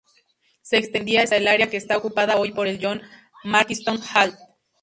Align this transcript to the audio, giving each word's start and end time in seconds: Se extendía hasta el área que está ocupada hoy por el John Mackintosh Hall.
Se 0.63 0.77
extendía 0.77 1.21
hasta 1.21 1.35
el 1.37 1.47
área 1.47 1.69
que 1.69 1.77
está 1.77 1.95
ocupada 1.95 2.37
hoy 2.39 2.51
por 2.53 2.65
el 2.65 2.79
John 2.81 3.03
Mackintosh 3.43 4.01
Hall. 4.15 4.33